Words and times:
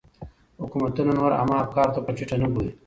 حکومتونه 0.61 1.11
نور 1.19 1.31
عامه 1.39 1.55
افکارو 1.63 1.93
ته 1.95 1.99
په 2.05 2.11
ټيټه 2.17 2.35
نه 2.41 2.47
ګوري. 2.53 2.71